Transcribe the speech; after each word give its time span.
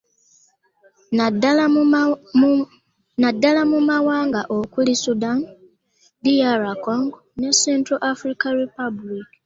Naddala 3.21 3.61
mu 3.73 3.79
mawanga 3.89 4.41
okuli; 4.57 4.93
Sudan, 5.03 5.39
DR 6.23 6.61
Congo 6.85 7.17
ne 7.39 7.49
Central 7.63 7.99
African 8.11 8.53
Republic. 8.63 9.27